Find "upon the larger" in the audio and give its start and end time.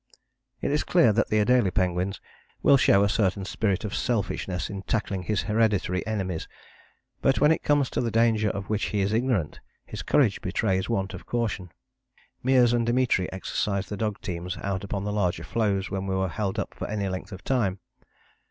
14.83-15.43